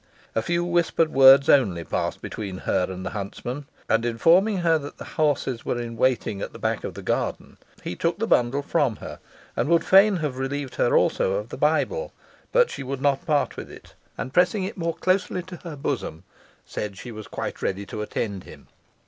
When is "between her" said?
2.23-2.87